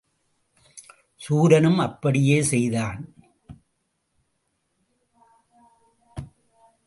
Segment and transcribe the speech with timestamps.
[1.15, 3.13] சூரனும் அப்படியே செய்தான்.